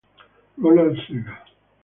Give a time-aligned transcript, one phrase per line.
[0.57, 1.45] Ronald Sega